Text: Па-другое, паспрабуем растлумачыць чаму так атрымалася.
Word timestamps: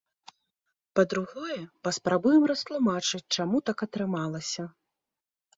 Па-другое, 0.99 1.57
паспрабуем 1.87 2.43
растлумачыць 2.53 3.31
чаму 3.39 3.57
так 3.69 3.77
атрымалася. 3.89 4.63